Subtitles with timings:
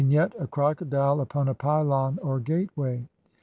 [0.01, 3.07] ]Vignette: A crocodile upon a pylon or gateway.